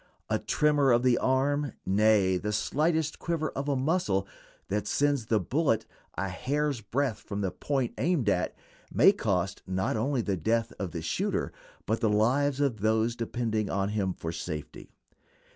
[0.31, 4.27] A tremor of the arm, nay, the slightest quiver of a muscle,
[4.67, 5.85] that sends the bullet
[6.15, 8.55] a hair's breadth from the point aimed at,
[8.91, 11.51] may cost not only the death of the shooter,
[11.85, 14.89] but the lives of those depending on him for safety.